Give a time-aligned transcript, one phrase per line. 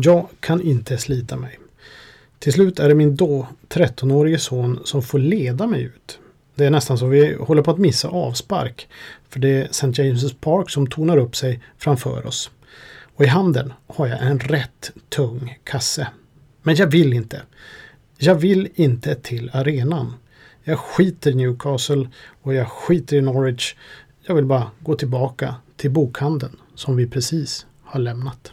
[0.00, 1.58] Jag kan inte slita mig.
[2.38, 6.18] Till slut är det min då 13-årige son som får leda mig ut.
[6.54, 8.88] Det är nästan så vi håller på att missa avspark.
[9.28, 9.86] För det är St.
[9.86, 12.50] James' Park som tonar upp sig framför oss.
[13.16, 16.08] Och i handen har jag en rätt tung kasse.
[16.62, 17.42] Men jag vill inte.
[18.18, 20.14] Jag vill inte till arenan.
[20.64, 22.08] Jag skiter i Newcastle
[22.42, 23.74] och jag skiter i Norwich.
[24.26, 28.52] Jag vill bara gå tillbaka till bokhandeln som vi precis har lämnat.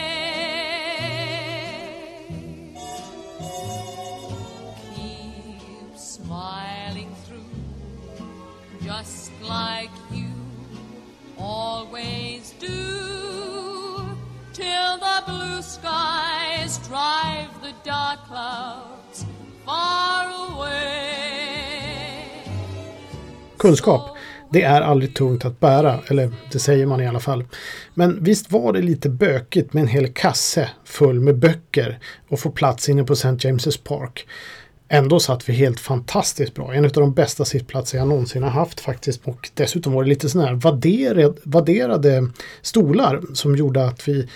[23.61, 24.01] Kunskap,
[24.51, 27.43] det är aldrig tungt att bära, eller det säger man i alla fall.
[27.93, 32.51] Men visst var det lite bökigt med en hel kasse full med böcker och få
[32.51, 33.27] plats inne på St.
[33.27, 34.27] James' Park.
[34.89, 36.73] Ändå satt vi helt fantastiskt bra.
[36.73, 39.21] En av de bästa sittplatser jag någonsin har haft faktiskt.
[39.23, 42.29] Och dessutom var det lite sådana här vadderade, vadderade
[42.61, 44.27] stolar som gjorde att vi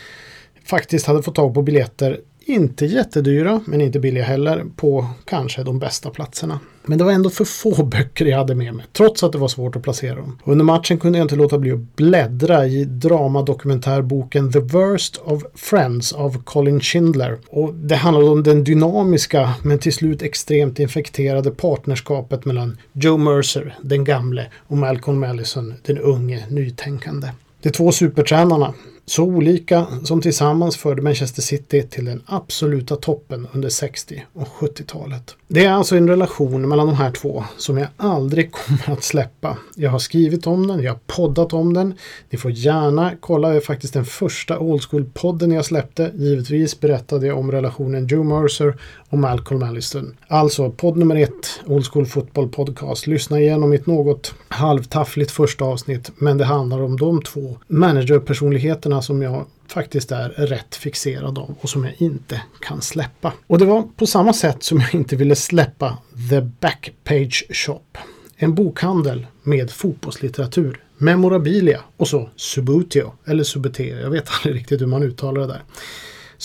[0.66, 5.80] faktiskt hade fått tag på biljetter inte jättedyra, men inte billiga heller, på kanske de
[5.80, 6.60] bästa platserna.
[6.86, 9.48] Men det var ändå för få böcker jag hade med mig, trots att det var
[9.48, 10.40] svårt att placera dem.
[10.44, 16.14] Under matchen kunde jag inte låta bli att bläddra i dramadokumentärboken The Worst of Friends
[16.14, 17.38] av Colin Schindler.
[17.50, 23.78] Och det handlade om den dynamiska, men till slut extremt infekterade partnerskapet mellan Joe Mercer,
[23.82, 27.28] den gamle, och Malcolm Allison, den unge, nytänkande.
[27.62, 28.74] De två supertränarna,
[29.06, 35.36] så olika som tillsammans förde Manchester City till den absoluta toppen under 60 och 70-talet.
[35.48, 39.58] Det är alltså en relation mellan de här två som jag aldrig kommer att släppa.
[39.76, 41.94] Jag har skrivit om den, jag har poddat om den.
[42.30, 46.12] Ni får gärna kolla, det är faktiskt den första Old School-podden jag släppte.
[46.16, 48.78] Givetvis berättade jag om relationen Joe Mercer
[49.10, 50.18] och Malcolm Alliston.
[50.28, 53.08] Alltså podd nummer ett, Old School Football Podcast.
[53.08, 59.22] Lyssna igenom mitt något halvtaffligt första avsnitt, men det handlar om de två managerpersonligheterna som
[59.22, 63.34] jag faktiskt är rätt fixerad av och som jag inte kan släppa.
[63.48, 65.98] Och det var på samma sätt som jag inte ville släppa
[66.30, 67.98] The Backpage Shop.
[68.36, 74.88] En bokhandel med fotbollslitteratur, memorabilia och så Subutio, eller Subuteo, jag vet aldrig riktigt hur
[74.88, 75.62] man uttalar det där.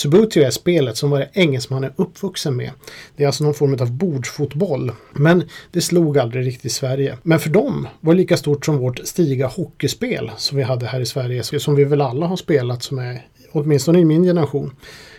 [0.00, 2.70] Subutio är spelet som varje engelsman är uppvuxen med.
[3.16, 4.92] Det är alltså någon form av bordsfotboll.
[5.12, 7.18] Men det slog aldrig riktigt Sverige.
[7.22, 11.00] Men för dem var det lika stort som vårt stiga hockeyspel som vi hade här
[11.00, 11.42] i Sverige.
[11.42, 14.72] Som vi väl alla har spelat som är åtminstone i min generation.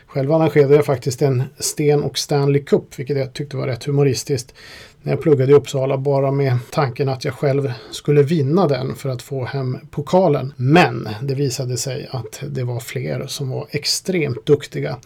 [0.07, 4.53] Själv arrangerade jag faktiskt en Sten och Stanley Cup, vilket jag tyckte var rätt humoristiskt.
[5.03, 9.09] När jag pluggade i Uppsala bara med tanken att jag själv skulle vinna den för
[9.09, 10.53] att få hem pokalen.
[10.55, 14.97] Men det visade sig att det var fler som var extremt duktiga.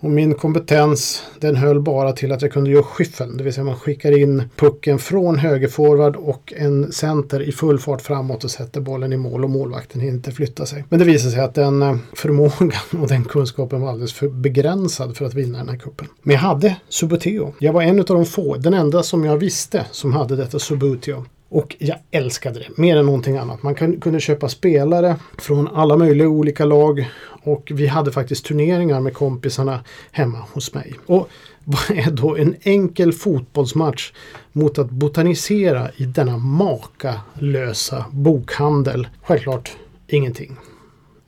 [0.00, 3.36] Och min kompetens den höll bara till att jag kunde göra skyffeln.
[3.36, 8.02] Det vill säga man skickar in pucken från högerforward och en center i full fart
[8.02, 10.84] framåt och sätter bollen i mål och målvakten hinner inte flytta sig.
[10.88, 15.16] Men det visade sig att den eh, förmågan och den kunskapen var alldeles för begränsad
[15.16, 16.06] för att vinna den här kuppen.
[16.22, 17.54] Men jag hade Subuteo.
[17.58, 21.24] Jag var en av de få, den enda som jag visste som hade detta Subuteo.
[21.48, 23.62] Och jag älskade det mer än någonting annat.
[23.62, 27.10] Man kunde köpa spelare från alla möjliga olika lag
[27.42, 29.80] och vi hade faktiskt turneringar med kompisarna
[30.10, 30.92] hemma hos mig.
[31.06, 31.28] Och
[31.64, 34.12] vad är då en enkel fotbollsmatch
[34.52, 39.08] mot att botanisera i denna makalösa bokhandel?
[39.22, 39.76] Självklart
[40.06, 40.56] ingenting.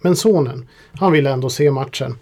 [0.01, 2.19] Men sonen, han ville ändå se matchen.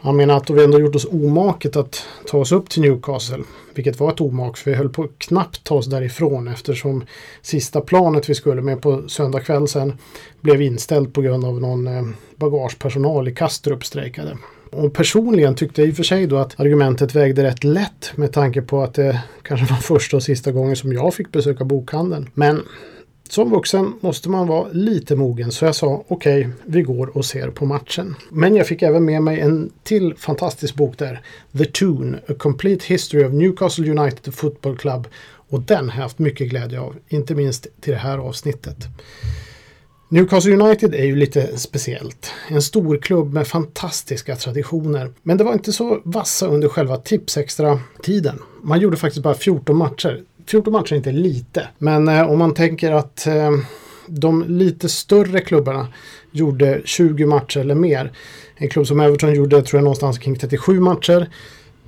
[0.00, 3.44] Han menar att vi ändå gjort oss omaket att ta oss upp till Newcastle.
[3.74, 7.04] Vilket var ett omak för vi höll på att knappt ta oss därifrån eftersom
[7.42, 9.98] sista planet vi skulle med på söndag kväll sen
[10.40, 12.02] blev inställt på grund av någon eh,
[12.36, 14.38] bagagepersonal i Kastrup strejkade.
[14.70, 18.32] Och personligen tyckte jag i och för sig då att argumentet vägde rätt lätt med
[18.32, 22.30] tanke på att det kanske var första och sista gången som jag fick besöka bokhandeln.
[22.34, 22.62] Men
[23.32, 27.24] som vuxen måste man vara lite mogen så jag sa okej, okay, vi går och
[27.24, 28.16] ser på matchen.
[28.30, 31.20] Men jag fick även med mig en till fantastisk bok där.
[31.58, 35.08] The Tune, A Complete History of Newcastle United Football Club.
[35.50, 38.76] Och den har jag haft mycket glädje av, inte minst till det här avsnittet.
[40.10, 42.32] Newcastle United är ju lite speciellt.
[42.48, 45.12] En stor klubb med fantastiska traditioner.
[45.22, 48.38] Men det var inte så vassa under själva Tipsextra-tiden.
[48.62, 50.22] Man gjorde faktiskt bara 14 matcher.
[50.48, 51.68] 14 matcher är inte lite.
[51.78, 53.50] Men eh, om man tänker att eh,
[54.06, 55.88] De lite större klubbarna
[56.30, 58.12] gjorde 20 matcher eller mer.
[58.56, 61.28] En klubb som Everton gjorde tror jag någonstans kring 37 matcher.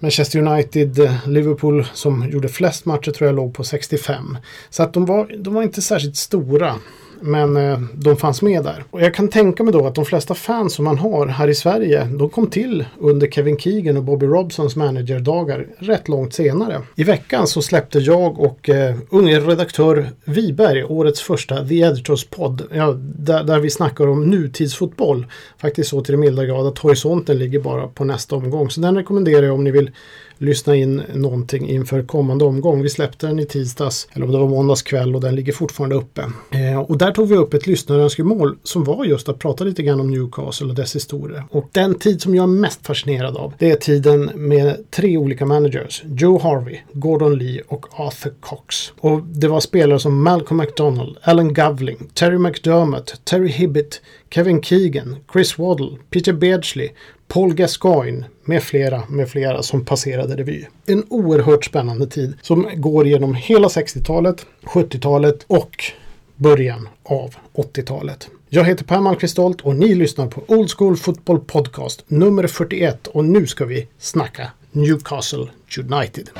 [0.00, 4.38] Manchester United, eh, Liverpool som gjorde flest matcher tror jag låg på 65.
[4.70, 6.74] Så att de var, de var inte särskilt stora.
[7.20, 8.84] Men eh, de fanns med där.
[8.90, 11.54] Och jag kan tänka mig då att de flesta fans som man har här i
[11.54, 16.82] Sverige, de kom till under Kevin Keegan och Bobby Robsons managerdagar rätt långt senare.
[16.96, 22.62] I veckan så släppte jag och eh, unge redaktör Wiberg årets första The Editors podd.
[22.72, 25.26] Ja, där, där vi snackar om nutidsfotboll.
[25.58, 28.70] Faktiskt så till det milda grad att horisonten ligger bara på nästa omgång.
[28.70, 29.90] Så den rekommenderar jag om ni vill
[30.40, 32.82] lyssna in någonting inför kommande omgång.
[32.82, 35.96] Vi släppte den i tisdags, eller om det var måndags kväll och den ligger fortfarande
[35.96, 36.22] uppe.
[36.50, 40.00] Eh, och där tog vi upp ett lyssnarönskemål som var just att prata lite grann
[40.00, 41.44] om Newcastle och dess historia.
[41.50, 45.46] Och den tid som jag är mest fascinerad av, det är tiden med tre olika
[45.46, 46.02] managers.
[46.06, 48.92] Joe Harvey, Gordon Lee och Arthur Cox.
[49.00, 54.00] Och det var spelare som Malcolm McDonald, Alan Govling, Terry McDermott, Terry Hibbett,
[54.30, 56.88] Kevin Keegan, Chris Waddle, Peter Beardsley,
[57.32, 60.64] Paul Gascoigne med flera, med flera som passerade revy.
[60.86, 65.84] En oerhört spännande tid som går genom hela 60-talet, 70-talet och
[66.36, 68.28] början av 80-talet.
[68.48, 73.06] Jag heter Per Malmqvist Stolt och ni lyssnar på Old School Football Podcast nummer 41
[73.06, 75.46] och nu ska vi snacka Newcastle
[75.78, 76.30] United.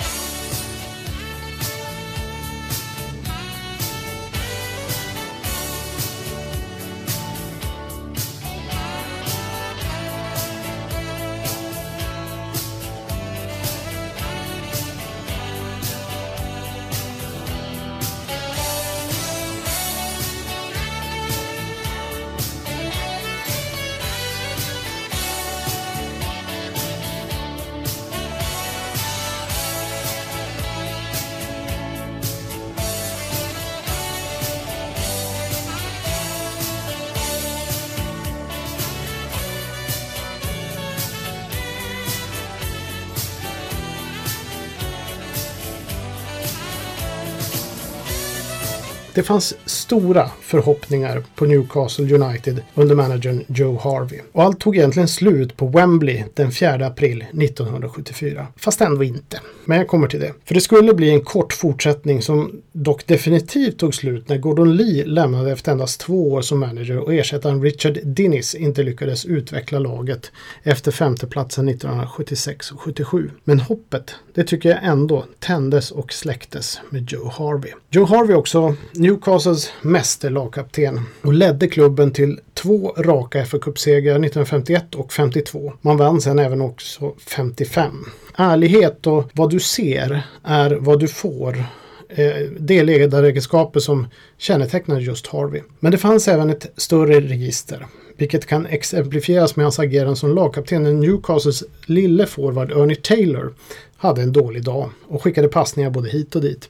[49.15, 54.21] Det fanns stora förhoppningar på Newcastle United under managern Joe Harvey.
[54.33, 58.47] Och allt tog egentligen slut på Wembley den 4 april 1974.
[58.57, 59.41] Fast ändå inte.
[59.65, 60.33] Men jag kommer till det.
[60.45, 65.05] För det skulle bli en kort fortsättning som dock definitivt tog slut när Gordon Lee
[65.07, 70.33] lämnade efter endast två år som manager och ersättaren Richard Dinnis inte lyckades utveckla laget
[70.63, 73.31] efter femteplatsen 1976 och 77.
[73.45, 77.73] Men hoppet, det tycker jag ändå tändes och släcktes med Joe Harvey.
[77.91, 78.77] Joe Harvey också
[79.11, 85.73] Newcastles mästerlagkapten och ledde klubben till två raka fa Cup-segrar 1951 och 52.
[85.81, 88.05] Man vann sen även också 55.
[88.37, 91.65] Ärlighet och vad du ser är vad du får
[92.09, 94.07] eh, det är ledaregenskaper som
[94.39, 95.63] kännetecknar just Harvey.
[95.81, 97.87] Men det fanns även ett större register,
[98.17, 103.55] vilket kan exemplifieras med hans agerande som lagkapten när Newcastles lille forward Ernie Taylor
[103.97, 106.69] hade en dålig dag och skickade passningar både hit och dit.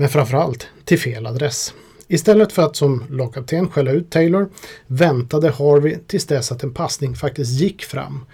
[0.00, 1.74] Men framförallt till fel adress.
[2.08, 4.48] Istället för att som lagkapten skälla ut Taylor
[4.86, 8.24] väntade Harvey tills dess att en passning faktiskt gick fram.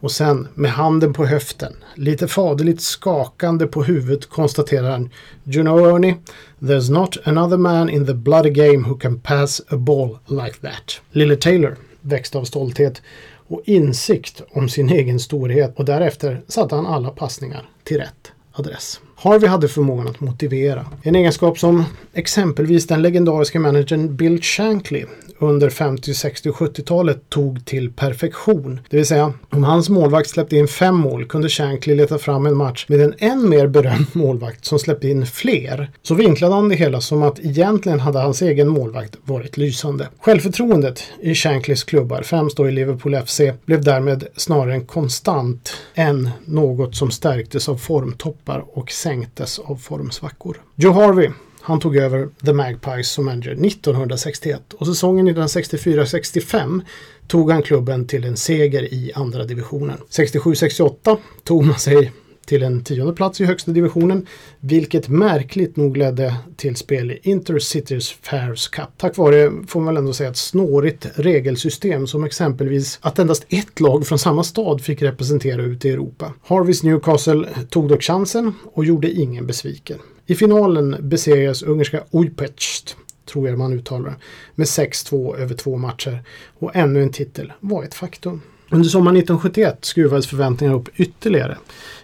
[0.00, 5.10] Och sen med handen på höften, lite faderligt skakande på huvudet konstaterar han
[5.46, 6.14] You know Ernie,
[6.58, 11.00] there's not another man in the bloody game who can pass a ball like that.
[11.10, 13.02] Lille Taylor växte av stolthet
[13.48, 19.00] och insikt om sin egen storhet och därefter satte han alla passningar till rätt adress.
[19.24, 20.86] Harvey hade förmågan att motivera.
[21.02, 25.04] En egenskap som exempelvis den legendariska managern Bill Shankly
[25.38, 28.80] under 50, 60 och 70-talet tog till perfektion.
[28.90, 32.56] Det vill säga, om hans målvakt släppte in fem mål kunde Shankly leta fram en
[32.56, 35.90] match med en än mer berömd målvakt som släppte in fler.
[36.02, 40.08] Så vinklade han det hela som att egentligen hade hans egen målvakt varit lysande.
[40.20, 46.30] Självförtroendet i Shanklys klubbar, främst då i Liverpool FC, blev därmed snarare en konstant än
[46.44, 50.56] något som stärktes av formtoppar och sänktes av formsvackor.
[50.76, 51.30] Joe Harvey
[51.66, 56.80] han tog över The Magpies som manager 1961 och säsongen 1964-65
[57.26, 59.98] tog han klubben till en seger i andra divisionen.
[60.10, 62.12] 67-68 tog man sig
[62.46, 64.26] till en tionde plats i högsta divisionen,
[64.60, 68.88] vilket märkligt nog ledde till spel i Intercities Fairs Cup.
[68.96, 73.80] Tack vare, får man väl ändå säga, ett snårigt regelsystem som exempelvis att endast ett
[73.80, 76.32] lag från samma stad fick representera ute i Europa.
[76.42, 79.98] Harveys Newcastle tog dock chansen och gjorde ingen besviken.
[80.26, 82.96] I finalen besegrades ungerska Ujpest
[83.32, 84.16] tror jag man uttalar det,
[84.54, 86.22] med 6-2 över två matcher
[86.58, 88.42] och ännu en titel var ett faktum.
[88.70, 91.58] Under sommaren 1971 skruvades förväntningarna upp ytterligare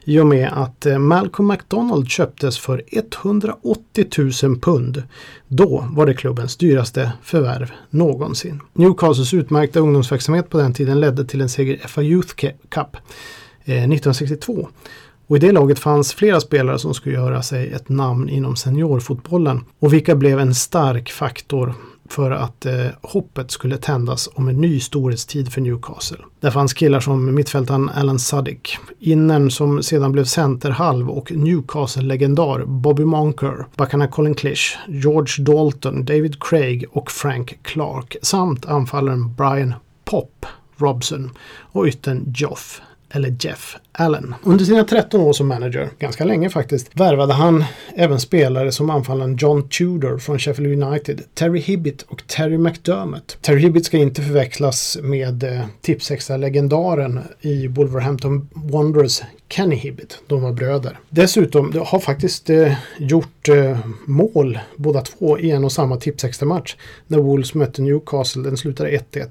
[0.04, 4.06] i och med att eh, Malcolm McDonald köptes för 180
[4.42, 5.02] 000 pund.
[5.48, 8.60] Då var det klubbens dyraste förvärv någonsin.
[8.72, 12.34] Newcastles utmärkta ungdomsverksamhet på den tiden ledde till en seger i FA Youth
[12.68, 12.96] Cup
[13.64, 14.68] eh, 1962.
[15.30, 19.64] Och i det laget fanns flera spelare som skulle göra sig ett namn inom seniorfotbollen
[19.78, 21.74] och vilka blev en stark faktor
[22.08, 26.18] för att eh, hoppet skulle tändas om en ny storhetstid för Newcastle.
[26.40, 33.04] Där fanns killar som mittfältaren Alan Suddick, innern som sedan blev centerhalv och Newcastle-legendar Bobby
[33.04, 40.46] Monker, backarna Colin Clish, George Dalton, David Craig och Frank Clark samt anfallaren Brian Pop
[40.76, 41.30] Robson
[41.72, 44.34] och yttern Joff eller Jeff Allen.
[44.42, 47.64] Under sina 13 år som manager, ganska länge faktiskt, värvade han
[47.94, 53.38] även spelare som anfallaren John Tudor från Sheffield United, Terry Hibbit och Terry McDermott.
[53.40, 60.22] Terry Hibbit ska inte förväxlas med eh, Tipsextra-legendaren i Wolverhampton Wanderers Kenny Hibbit.
[60.26, 60.98] De var bröder.
[61.08, 66.76] Dessutom de har faktiskt eh, gjort eh, mål båda två i en och samma Tipsextra-match
[67.06, 68.42] när Wolves mötte Newcastle.
[68.42, 69.28] Den slutade 1-1.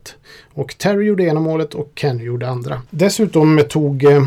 [0.54, 2.82] Och Terry gjorde ena målet och Kenny gjorde andra.
[2.90, 4.24] Dessutom tog eh,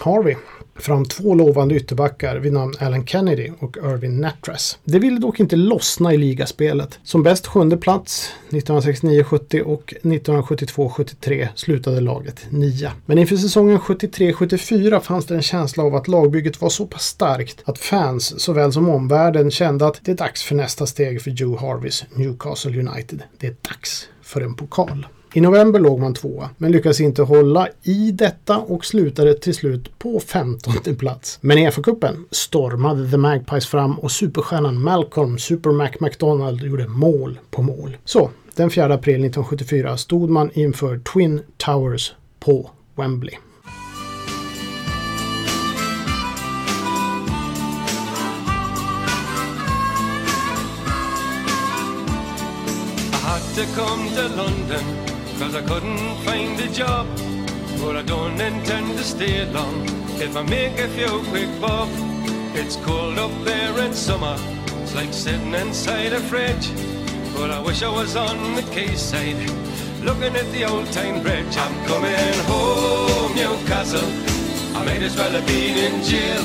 [0.00, 0.36] Harvey
[0.76, 4.78] fram två lovande ytterbackar vid namn Alan Kennedy och Irvin Natras.
[4.84, 6.98] Det ville dock inte lossna i ligaspelet.
[7.02, 12.92] Som bäst sjunde plats 1969-70 och 1972-73 slutade laget nia.
[13.06, 17.62] Men inför säsongen 73-74 fanns det en känsla av att lagbygget var så pass starkt
[17.64, 21.56] att fans såväl som omvärlden kände att det är dags för nästa steg för Joe
[21.56, 23.22] Harveys Newcastle United.
[23.38, 25.06] Det är dags för en pokal.
[25.34, 29.98] I november låg man tvåa, men lyckades inte hålla i detta och slutade till slut
[29.98, 31.38] på 15 plats.
[31.40, 37.38] Men i FA-cupen stormade The Magpies fram och superstjärnan Malcolm Super Mac McDonald gjorde mål
[37.50, 37.96] på mål.
[38.04, 43.34] Så, den 4 april 1974 stod man inför Twin Towers på Wembley.
[53.54, 55.11] to come to London
[55.42, 57.04] Cause I couldn't find a job
[57.80, 59.84] But I don't intend to stay long.
[60.20, 61.88] If I make a few quick bob
[62.54, 64.36] It's cold up there in summer.
[64.80, 66.70] It's like sitting inside a fridge
[67.34, 69.50] But I wish I was on the quayside
[70.04, 71.56] Looking at the old town bridge.
[71.56, 74.10] I'm coming home, Newcastle.
[74.76, 76.42] I might as well have been in jail.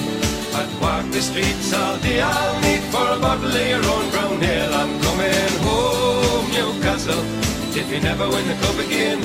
[0.57, 2.19] I'd walk the streets all day.
[2.19, 7.91] I'll need for a bottle of your own brown ale I'm coming home, Newcastle If
[7.93, 9.21] you never win the cup again.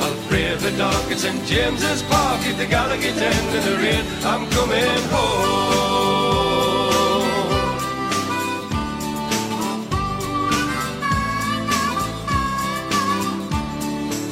[0.00, 4.04] I'll brave the dark at St James's Park If the Gallagher end in the rain
[4.22, 5.66] I'm coming home.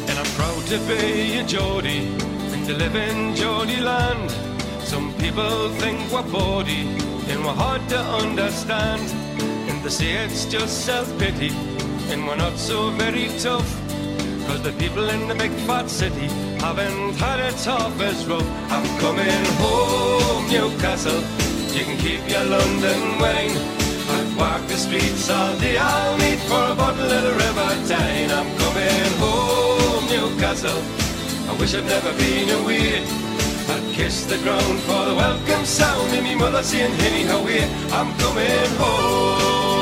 [0.09, 2.15] And I'm proud to be a Geordie
[2.55, 4.31] And to live in Geordie land.
[4.85, 6.87] Some people think we're bawdy
[7.29, 9.03] And we're hard to understand.
[9.69, 11.74] And they say it's just self-pity
[12.13, 13.69] And we're not so very tough.
[14.47, 16.29] Cause the people in the big fat city
[16.61, 21.23] Haven't had it half as rough I'm coming home, Newcastle.
[21.75, 23.57] You can keep your London wine.
[24.17, 25.77] I'd walk the streets all day.
[25.77, 28.31] I'll meet for a bottle of the River Tyne.
[28.31, 30.83] I'm coming home, Newcastle.
[31.49, 33.03] I wish I'd never been away.
[33.73, 37.59] I'd kiss the ground for the welcome sound And me mother saying, Henny, how we?
[37.93, 39.74] I'm coming home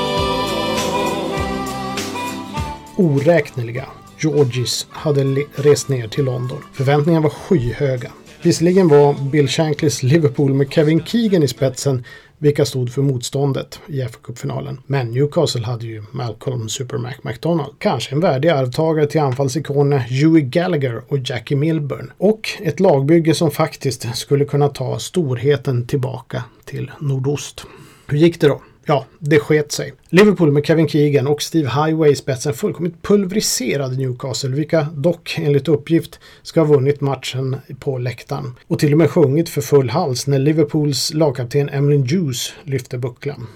[3.03, 3.85] Oräkneliga
[4.19, 6.59] Georgies hade rest ner till London.
[6.73, 8.11] Förväntningarna var skyhöga.
[8.43, 12.05] Visserligen var Bill Shanklys Liverpool med Kevin Keegan i spetsen
[12.39, 14.79] vilka stod för motståndet i FA-cupfinalen.
[14.87, 17.75] Men Newcastle hade ju Malcolm Super Mac McDonald.
[17.79, 22.13] Kanske en värdig arvtagare till anfallsikonerna Huey Gallagher och Jackie Milburn.
[22.19, 27.65] Och ett lagbygge som faktiskt skulle kunna ta storheten tillbaka till nordost.
[28.07, 28.63] Hur gick det då?
[28.87, 29.93] Ja, det sket sig.
[30.09, 35.69] Liverpool med Kevin Keegan och Steve Highway i spetsen fullkomligt pulveriserade Newcastle, vilka dock enligt
[35.69, 38.55] uppgift ska ha vunnit matchen på läktaren.
[38.67, 43.47] Och till och med sjungit för full hals när Liverpools lagkapten Emlyn Hughes lyfte bucklan.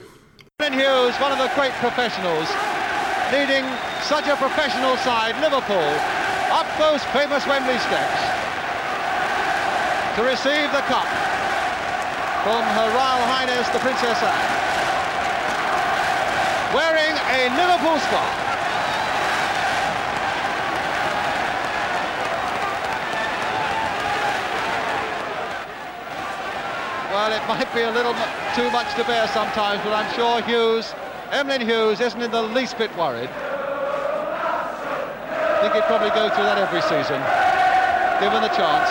[0.63, 2.49] Emlyn Hughes, one of the great professionals,
[3.33, 3.65] leading
[4.13, 5.91] such a professional side, Liverpool,
[6.61, 8.21] up those famous Wembley steps
[10.17, 11.09] to receive the cup
[12.45, 14.56] from Her Royal Highness the Princess Anne
[16.75, 18.47] wearing a Liverpool scarf.
[27.11, 28.15] Well, it might be a little
[28.55, 30.95] too much to bear sometimes, but I'm sure Hughes,
[31.31, 33.31] Emlyn Hughes, isn't in the least bit worried.
[35.29, 37.23] I think he'd probably go through that every season.
[38.21, 38.91] given the chance.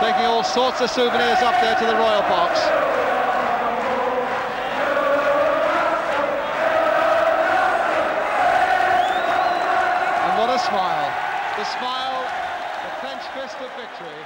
[0.00, 2.77] Taking all sorts of souvenirs up there to the Royal Box.
[10.58, 11.10] Smile.
[11.56, 12.22] The smile,
[12.84, 14.22] the clenched fist of victory.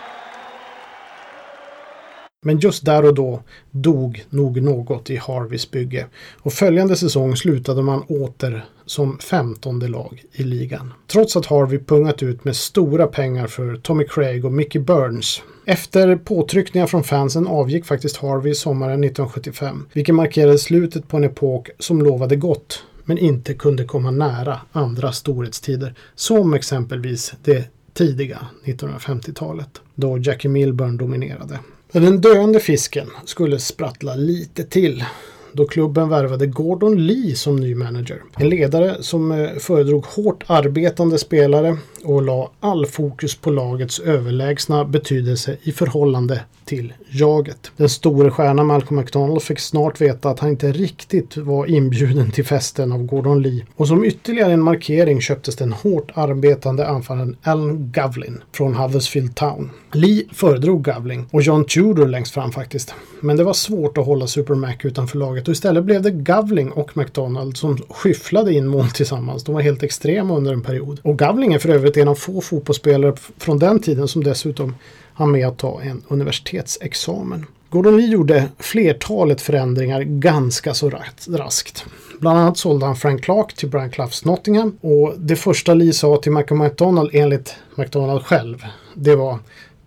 [2.44, 6.06] Men just där och då dog nog något i Harveys bygge
[6.42, 10.92] och följande säsong slutade man åter som femtonde lag i ligan.
[11.06, 15.42] Trots att Harvey pungat ut med stora pengar för Tommy Craig och Mickey Burns.
[15.66, 21.70] Efter påtryckningar från fansen avgick faktiskt Harvey sommaren 1975, vilket markerade slutet på en epok
[21.78, 29.80] som lovade gott men inte kunde komma nära andra storhetstider, som exempelvis det tidiga 1950-talet,
[29.94, 31.58] då Jackie Milburn dominerade.
[31.92, 35.04] Men den döende fisken skulle sprattla lite till
[35.52, 38.22] då klubben värvade Gordon Lee som ny manager.
[38.36, 44.84] En ledare som eh, föredrog hårt arbetande spelare och la all fokus på lagets överlägsna
[44.84, 46.40] betydelse i förhållande
[46.72, 47.70] till jaget.
[47.76, 52.44] Den store stjärnan Malcolm McDonald fick snart veta att han inte riktigt var inbjuden till
[52.44, 53.66] festen av Gordon Lee.
[53.76, 59.70] Och som ytterligare en markering köptes den hårt arbetande anfallaren Alan Govlin från Huddersfield Town.
[59.92, 62.94] Lee föredrog Govling och John Tudor längst fram faktiskt.
[63.20, 66.70] Men det var svårt att hålla Super Mac utanför laget och istället blev det Govling
[66.70, 69.44] och McDonald som skyfflade in mål tillsammans.
[69.44, 71.00] De var helt extrema under en period.
[71.02, 74.74] Och Govling är för övrigt en av få fotbollsspelare från den tiden som dessutom
[75.14, 77.46] han med att ta en universitetsexamen.
[77.70, 80.90] Gordon Lee gjorde flertalet förändringar ganska så
[81.28, 81.84] raskt.
[82.20, 86.16] Bland annat sålde han Frank Clark till Brian Cloughs Nottingham och det första Lee sa
[86.16, 89.38] till Michael McDonald enligt McDonald själv det var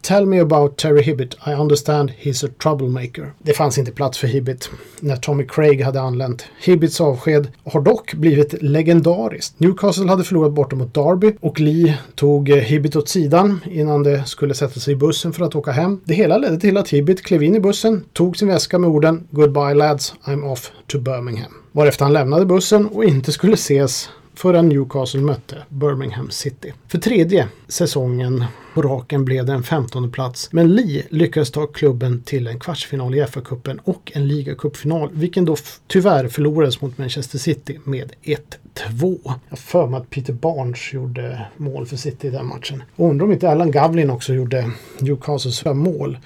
[0.05, 1.35] Tell me about Terry Hibbett.
[1.47, 3.33] I understand he's a troublemaker.
[3.39, 4.69] Det fanns inte plats för Hibbett
[4.99, 6.45] när Tommy Craig hade anlänt.
[6.59, 9.59] Hibbets avsked har dock blivit legendariskt.
[9.59, 14.25] Newcastle hade förlorat borta mot Derby och Lee tog eh, Hibbett åt sidan innan det
[14.25, 16.01] skulle sätta sig i bussen för att åka hem.
[16.03, 19.27] Det hela ledde till att Hibbett klev in i bussen, tog sin väska med orden
[19.31, 21.53] Goodbye lads, I'm off to Birmingham.
[21.71, 26.73] Varefter han lämnade bussen och inte skulle ses förrän Newcastle mötte Birmingham City.
[26.87, 28.43] För tredje säsongen
[28.75, 30.49] på raken blev det en 15 plats.
[30.51, 35.55] Men Lee lyckades ta klubben till en kvartsfinal i FA-cupen och en ligacupfinal, vilken då
[35.87, 39.33] tyvärr förlorades mot Manchester City med 1-2.
[39.49, 42.83] Jag för mig att Peter Barnes gjorde mål för City i den matchen.
[42.95, 46.17] Och undrar om inte Alan Gavlin också gjorde Newcastles mål.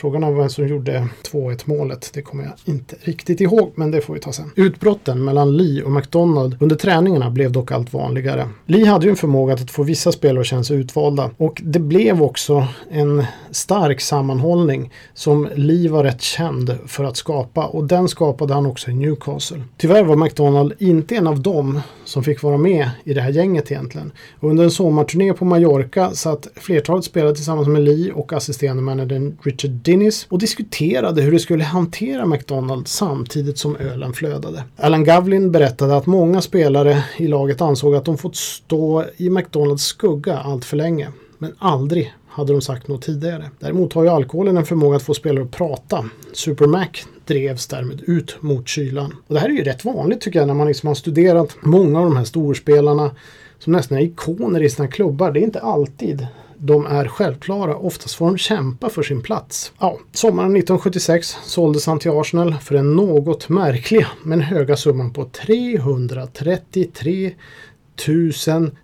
[0.00, 2.10] Frågan är vem som gjorde 2-1 målet.
[2.14, 4.52] Det kommer jag inte riktigt ihåg, men det får vi ta sen.
[4.56, 8.48] Utbrotten mellan Lee och McDonald under träningarna blev dock allt vanligare.
[8.66, 11.78] Lee hade ju en förmåga att få vissa spelare att känna sig utvalda och det
[11.78, 18.08] blev också en stark sammanhållning som Lee var rätt känd för att skapa och den
[18.08, 19.62] skapade han också i Newcastle.
[19.76, 23.70] Tyvärr var McDonald inte en av dem som fick vara med i det här gänget
[23.70, 24.12] egentligen.
[24.40, 29.38] Och under en sommarturné på Mallorca satt flertalet spelare tillsammans med Lee och assisterande managern
[29.42, 34.64] Richard Dinnis och diskuterade hur de skulle hantera McDonald samtidigt som ölen flödade.
[34.76, 39.84] Alan Gavlin berättade att många spelare i laget ansåg att de fått stå i McDonalds
[39.84, 41.08] skugga allt för länge.
[41.38, 43.50] Men aldrig hade de sagt något tidigare.
[43.58, 46.04] Däremot har ju alkoholen en förmåga att få spelare att prata.
[46.32, 46.88] Super Mac
[47.26, 49.14] drevs därmed ut mot kylan.
[49.26, 51.98] Och det här är ju rätt vanligt tycker jag när man liksom har studerat många
[51.98, 53.10] av de här storspelarna
[53.58, 55.32] som nästan är ikoner i sina klubbar.
[55.32, 56.26] Det är inte alltid
[56.58, 57.76] de är självklara.
[57.76, 59.72] Oftast får de kämpa för sin plats.
[59.78, 65.24] Ja, sommaren 1976 såldes han till Arsenal för den något märkliga men höga summan på
[65.24, 67.34] 333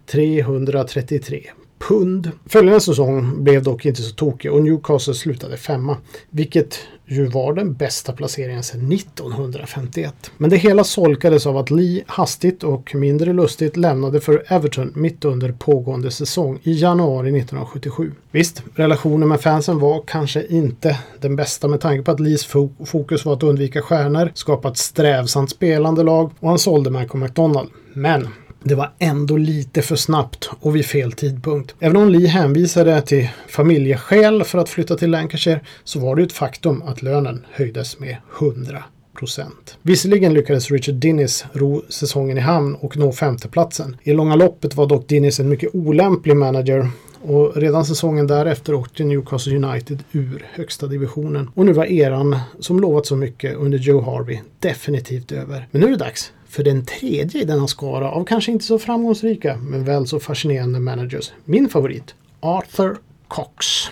[0.07, 1.51] 333
[1.89, 2.31] pund.
[2.47, 5.97] Följande säsong blev dock inte så tokig och Newcastle slutade femma,
[6.31, 10.31] vilket ju var den bästa placeringen sedan 1951.
[10.39, 15.25] Men det hela solkades av att Lee hastigt och mindre lustigt lämnade för Everton mitt
[15.25, 18.13] under pågående säsong i januari 1977.
[18.31, 22.47] Visst, relationen med fansen var kanske inte den bästa med tanke på att Lees
[22.87, 27.69] fokus var att undvika stjärnor, skapa ett strävsamt spelande lag och han sålde Malcolm McDonald.
[27.93, 28.29] Men
[28.65, 31.75] det var ändå lite för snabbt och vid fel tidpunkt.
[31.81, 36.33] Även om Lee hänvisade till familjeskäl för att flytta till Lancashire så var det ett
[36.33, 38.85] faktum att lönen höjdes med 100
[39.19, 39.79] procent.
[39.83, 43.97] Visserligen lyckades Richard Dinnis ro säsongen i hamn och nå femteplatsen.
[44.03, 46.91] I långa loppet var dock Dinnis en mycket olämplig manager
[47.23, 51.51] och redan säsongen därefter åkte Newcastle United ur högsta divisionen.
[51.55, 55.69] Och nu var eran som lovat så mycket under Joe Harvey definitivt över.
[55.71, 58.79] Men nu är det dags för den tredje i denna skara av kanske inte så
[58.79, 61.33] framgångsrika men väl så fascinerande managers.
[61.45, 62.97] Min favorit, Arthur
[63.29, 63.91] Cox.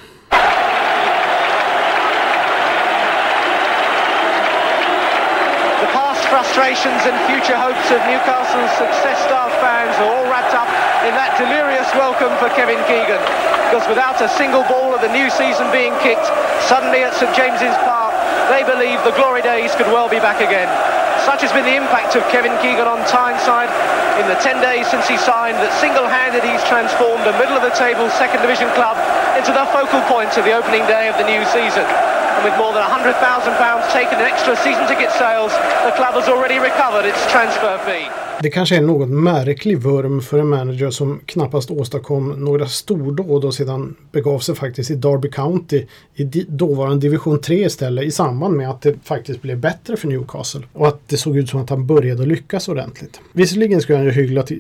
[5.81, 10.71] The past frustrations and future hopes of Newcastle's success-starved fans are all wrapped up
[11.09, 13.23] in that delirious welcome for Kevin Keegan
[13.67, 16.29] because without a single ball of the new season being kicked,
[16.71, 18.15] suddenly at St James's Park,
[18.55, 21.02] they believe the glory days could well be back again.
[21.23, 23.71] Such has been the impact of Kevin Keegan on Tyneside
[24.19, 28.67] in the 10 days since he signed that single-handed he's transformed a middle-of-the-table second division
[28.75, 28.99] club
[29.39, 31.87] into the focal point of the opening day of the new season.
[32.35, 35.53] And with more than £100,000 taken in extra season ticket sales,
[35.85, 38.09] the club has already recovered its transfer fee.
[38.43, 43.45] Det kanske är en något märklig vurm för en manager som knappast åstadkom några stordåd
[43.45, 48.57] och sedan begav sig faktiskt i Derby County i dåvarande division 3 istället i samband
[48.57, 51.71] med att det faktiskt blev bättre för Newcastle och att det såg ut som att
[51.71, 53.21] han började lyckas ordentligt.
[53.33, 54.13] Visserligen skulle han ju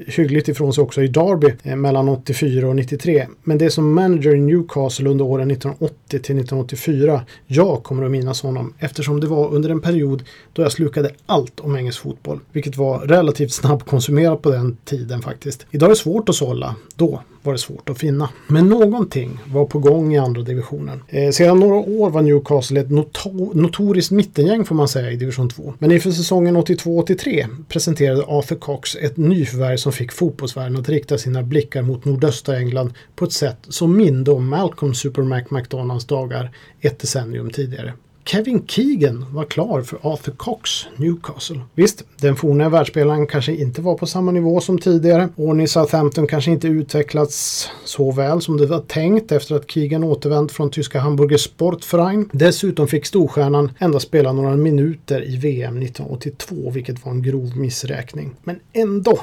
[0.06, 4.35] hyggligt, ifrån sig också i Derby eh, mellan 84 och 93 men det som manager
[4.35, 4.62] i Newcastle
[5.07, 9.81] under åren 1980 till 1984 jag kommer att minnas honom eftersom det var under en
[9.81, 10.22] period
[10.53, 15.66] då jag slukade allt om engelsk fotboll vilket var relativt snabbkonsumerat på den tiden faktiskt.
[15.70, 16.77] Idag är det svårt att sålla.
[16.96, 18.28] Då var det svårt att finna.
[18.46, 21.02] Men någonting var på gång i andra divisionen.
[21.09, 25.48] Eh, sedan några år var Newcastle ett noto notoriskt mittengäng får man säga i division
[25.48, 25.74] 2.
[25.78, 31.42] Men inför säsongen 82-83 presenterade Arthur Cox ett nyförvärv som fick fotbollsvärlden att rikta sina
[31.42, 36.50] blickar mot nordöstra England på ett sätt som minde om Malcolm Super Mac McDonalds dagar
[36.81, 37.92] ett decennium tidigare.
[38.24, 41.61] Kevin Keegan var klar för Arthur Cox Newcastle.
[41.74, 45.28] Visst, den forna världsspelaren kanske inte var på samma nivå som tidigare.
[45.37, 50.52] Ordning Southampton kanske inte utvecklats så väl som det var tänkt efter att Keegan återvänt
[50.52, 52.28] från tyska Hamburger Sportverein.
[52.32, 58.35] Dessutom fick storstjärnan endast spela några minuter i VM 1982, vilket var en grov missräkning.
[58.42, 59.20] Men ändå,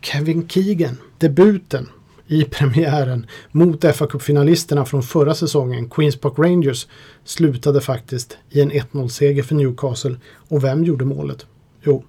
[0.00, 1.88] Kevin Keegan, debuten
[2.30, 6.86] i premiären mot fa Cup-finalisterna från förra säsongen, Queens Park Rangers,
[7.24, 10.16] slutade faktiskt i en 1-0-seger för Newcastle.
[10.48, 11.46] Och vem gjorde målet?
[11.82, 12.04] Jo,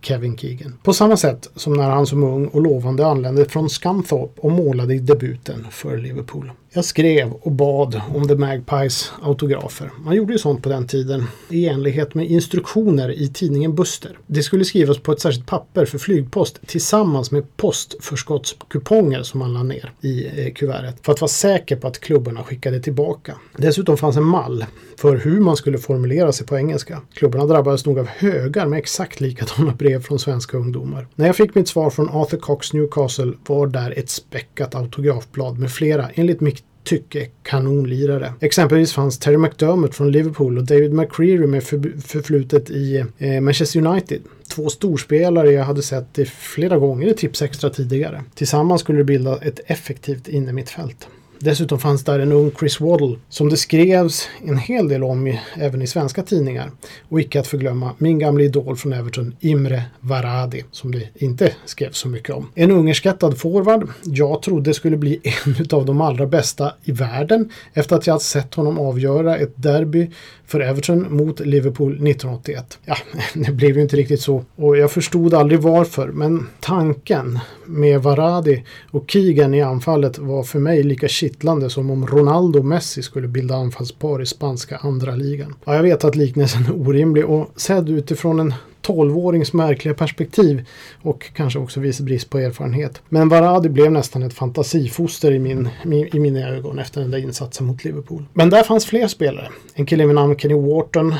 [0.00, 0.78] Kevin Keegan.
[0.82, 4.94] På samma sätt som när han som ung och lovande anlände från Scunthorpe och målade
[4.94, 6.52] i debuten för Liverpool.
[6.74, 9.90] Jag skrev och bad om The Magpies autografer.
[10.04, 14.18] Man gjorde ju sånt på den tiden i enlighet med instruktioner i tidningen Buster.
[14.26, 19.62] Det skulle skrivas på ett särskilt papper för flygpost tillsammans med postförskottskuponger som man la
[19.62, 23.36] ner i eh, kuvertet för att vara säker på att klubbarna skickade tillbaka.
[23.56, 24.64] Dessutom fanns en mall
[24.96, 27.00] för hur man skulle formulera sig på engelska.
[27.14, 31.06] Klubbarna drabbades nog av högar med exakt likadana brev från svenska ungdomar.
[31.14, 35.70] När jag fick mitt svar från Arthur Cox Newcastle var där ett späckat autografblad med
[35.70, 38.32] flera, enligt Mick tycke kanonlirare.
[38.40, 41.64] Exempelvis fanns Terry McDermott från Liverpool och David McCreary med
[42.04, 44.20] förflutet i eh, Manchester United.
[44.48, 48.24] Två storspelare jag hade sett i flera gånger i Tips Extra tidigare.
[48.34, 51.08] Tillsammans skulle det bilda ett effektivt innermittfält.
[51.44, 55.40] Dessutom fanns där en ung Chris Waddle som det skrevs en hel del om i,
[55.54, 56.70] även i svenska tidningar.
[57.08, 61.96] Och icke att förglömma min gamla idol från Everton, Imre Varadi, som det inte skrevs
[61.96, 62.48] så mycket om.
[62.54, 63.88] En ungerskattad forward.
[64.04, 68.54] Jag trodde skulle bli en av de allra bästa i världen efter att jag sett
[68.54, 70.10] honom avgöra ett derby
[70.52, 72.78] för Everton mot Liverpool 1981.
[72.84, 72.96] Ja,
[73.34, 78.64] det blev ju inte riktigt så och jag förstod aldrig varför, men tanken med Varadi
[78.90, 83.28] och Keegan i anfallet var för mig lika kittlande som om Ronaldo och Messi skulle
[83.28, 85.54] bilda anfallspar i spanska andra ligan.
[85.64, 90.68] Ja, jag vet att liknelsen är orimlig och sedd utifrån en 12-årings märkliga perspektiv
[91.02, 93.02] och kanske också viss brist på erfarenhet.
[93.08, 95.68] Men Varadi blev nästan ett fantasifoster i, min,
[96.12, 98.24] i mina ögon efter den där insatsen mot Liverpool.
[98.32, 99.48] Men där fanns fler spelare.
[99.74, 101.14] En kille vid namn Kenny Wharton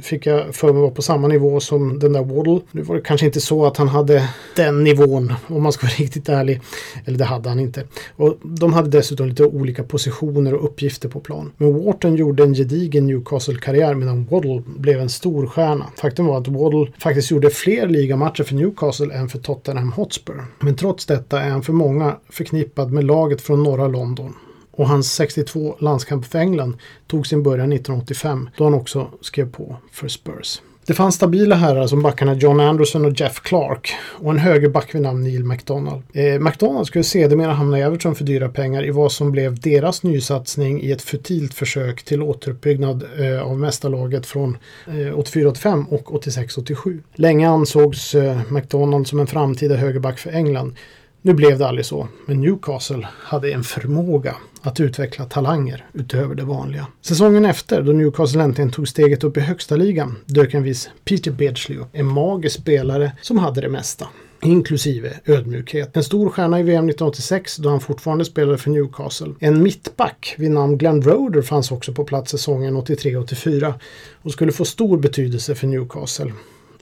[0.00, 2.60] fick jag för mig var på samma nivå som den där Waddle.
[2.70, 5.94] Nu var det kanske inte så att han hade den nivån om man ska vara
[5.98, 6.60] riktigt ärlig.
[7.04, 7.84] Eller det hade han inte.
[8.16, 11.52] Och de hade dessutom lite olika positioner och uppgifter på plan.
[11.56, 15.86] Men Wharton gjorde en gedigen Newcastle-karriär medan Waddle blev en stor stjärna.
[15.96, 20.44] Faktum var att Waddle faktiskt gjorde fler ligamatcher för Newcastle än för Tottenham Hotspur.
[20.58, 24.34] Men trots detta är han för många förknippad med laget från norra London
[24.78, 29.76] och hans 62 landskamp för England tog sin början 1985 då han också skrev på
[29.92, 30.60] för Spurs.
[30.86, 35.02] Det fanns stabila herrar som backarna John Anderson och Jeff Clark och en högerback vid
[35.02, 36.02] namn Neil McDonald.
[36.12, 40.02] Eh, McDonald skulle sedermera hamna i Everton för dyra pengar i vad som blev deras
[40.02, 47.00] nysatsning i ett futilt försök till återuppbyggnad eh, av mästarlaget från eh, 84-85 och 86-87.
[47.14, 50.76] Länge ansågs eh, McDonald som en framtida högerback för England
[51.22, 56.44] nu blev det aldrig så, men Newcastle hade en förmåga att utveckla talanger utöver det
[56.44, 56.86] vanliga.
[57.00, 61.30] Säsongen efter, då Newcastle äntligen tog steget upp i högsta ligan, dök en viss Peter
[61.30, 61.88] Beardsley upp.
[61.92, 64.08] En magisk spelare som hade det mesta.
[64.42, 65.96] Inklusive ödmjukhet.
[65.96, 69.34] En stor stjärna i VM 1986 då han fortfarande spelade för Newcastle.
[69.40, 73.74] En mittback vid namn Glenn Roder fanns också på plats säsongen 83-84
[74.22, 76.32] och skulle få stor betydelse för Newcastle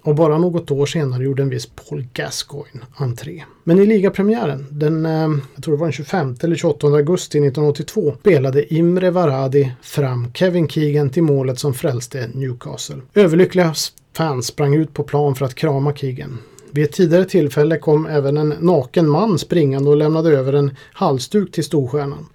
[0.07, 3.45] och bara något år senare gjorde en viss Paul Gascoigne entré.
[3.65, 8.15] Men i ligapremiären, den, eh, jag tror det var den 25 eller 28 augusti 1982,
[8.21, 12.97] spelade Imre Varadi fram Kevin Keegan till målet som frälste Newcastle.
[13.15, 13.75] Överlyckliga
[14.17, 16.39] fans sprang ut på plan för att krama Keegan.
[16.71, 21.53] Vid ett tidigare tillfälle kom även en naken man springande och lämnade över en halsduk
[21.53, 22.27] till storstjärnan.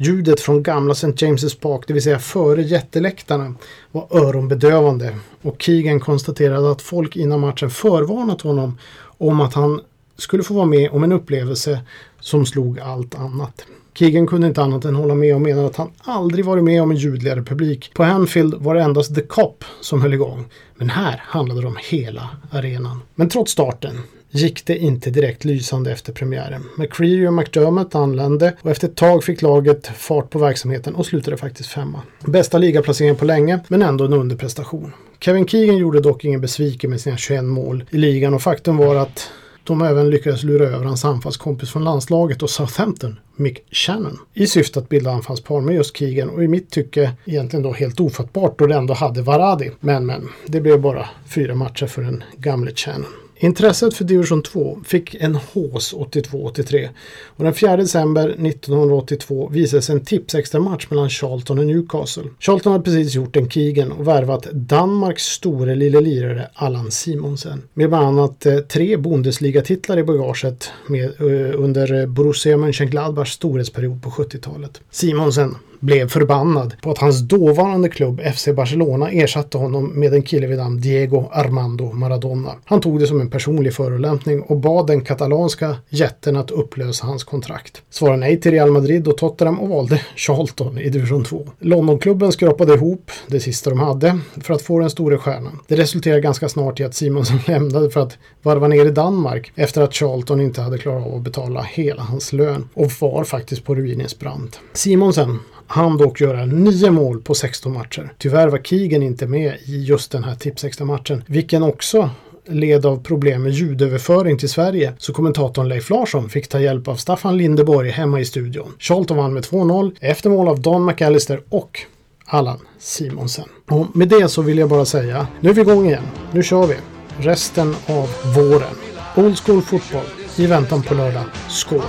[0.00, 1.06] Ljudet från gamla St.
[1.06, 3.54] James' Park, det vill säga före jätteläktarna,
[3.92, 9.80] var öronbedövande och Keegan konstaterade att folk innan matchen förvarnat honom om att han
[10.16, 11.80] skulle få vara med om en upplevelse
[12.20, 13.66] som slog allt annat.
[13.94, 16.90] Keegan kunde inte annat än hålla med och menade att han aldrig varit med om
[16.90, 17.90] en ljudligare publik.
[17.94, 20.44] På Anfield var det endast The Cop som höll igång.
[20.76, 23.00] Men här handlade det om hela arenan.
[23.14, 26.64] Men trots starten gick det inte direkt lysande efter premiären.
[26.78, 31.36] McCreary och McDermott anlände och efter ett tag fick laget fart på verksamheten och slutade
[31.36, 32.02] faktiskt femma.
[32.26, 34.92] Bästa ligaplaceringen på länge, men ändå en underprestation.
[35.20, 38.96] Kevin Keegan gjorde dock ingen besviken med sina 21 mål i ligan och faktum var
[38.96, 39.30] att
[39.64, 44.78] de även lyckades lura över hans anfallskompis från landslaget och Southampton, Mick Shannon, i syfte
[44.78, 48.66] att bilda anfallspar med just Keegan och i mitt tycke egentligen då helt ofattbart då
[48.66, 49.70] det ändå hade Varadi.
[49.80, 53.06] Men men, det blev bara fyra matcher för den gamle Shannon.
[53.40, 56.88] Intresset för division 2 fick en hås 82-83
[57.26, 62.24] och den 4 december 1982 visades en tipsextra match mellan Charlton och Newcastle.
[62.38, 67.88] Charlton hade precis gjort en Keegan och värvat Danmarks store lille lirare Allan Simonsen med
[67.88, 74.80] bland annat eh, tre Bundesliga-titlar i bagaget med, eh, under Borussia Mönchengladbachs storhetsperiod på 70-talet.
[74.90, 80.46] Simonsen blev förbannad på att hans dåvarande klubb FC Barcelona ersatte honom med en kille
[80.46, 82.52] vid namn Diego Armando Maradona.
[82.64, 87.24] Han tog det som en personlig förolämpning och bad den katalanska jätten att upplösa hans
[87.24, 87.82] kontrakt.
[87.90, 91.48] Svarade nej till Real Madrid och Tottenham och valde Charlton i division 2.
[91.58, 95.58] Londonklubben skrapade ihop det sista de hade för att få den store stjärnan.
[95.68, 99.82] Det resulterade ganska snart i att Simonsson lämnade för att varva ner i Danmark efter
[99.82, 103.74] att Charlton inte hade klarat av att betala hela hans lön och var faktiskt på
[103.74, 104.60] ruinens brant.
[104.72, 108.12] Simonsen han dock göra nio mål på 16 matcher.
[108.18, 112.10] Tyvärr var Keegan inte med i just den här tipsextra matchen, vilken också
[112.46, 116.96] led av problem med ljudöverföring till Sverige så kommentatorn Leif Larsson fick ta hjälp av
[116.96, 118.72] Staffan Lindeborg hemma i studion.
[118.78, 121.80] Charlton vann med 2-0 efter mål av Don McAllister och
[122.24, 123.48] Allan Simonsen.
[123.70, 126.04] Och med det så vill jag bara säga, nu är vi igång igen.
[126.32, 126.76] Nu kör vi.
[127.18, 128.74] Resten av våren.
[129.16, 130.04] Old School Fotboll
[130.36, 131.24] i väntan på lördag.
[131.48, 131.82] Skål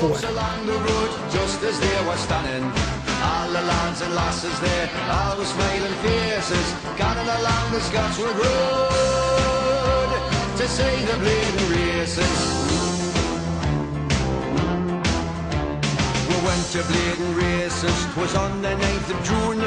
[0.00, 1.01] på er!
[4.12, 10.10] And lasses there, always smiling faces, gathered along the Scotswood Road
[10.58, 12.36] to see the bleeding races.
[16.28, 19.60] We went to bleeding races, twas on the 9th of June,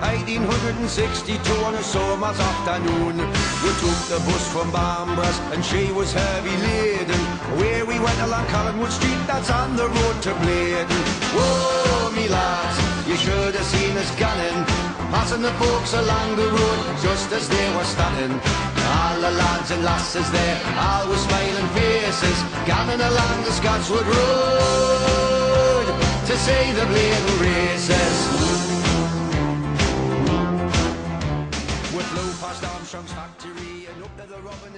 [0.00, 3.16] 1862 on a summer's afternoon.
[3.62, 7.20] We took the bus from Bambras and she was heavy laden.
[7.58, 11.02] Where we went along Collingwood Street, that's on the road to Bladen.
[11.34, 12.91] Whoa, oh, me lads!
[13.06, 14.64] You should have seen us gunning,
[15.10, 18.38] passing the folks along the road just as they were standing.
[18.94, 25.86] All the lads and lasses there, all with smiling faces, gathering along the Scotswood Road
[26.28, 28.16] to see the bleeding races.
[31.94, 34.72] We flew past Armstrong's factory and up to the Robin.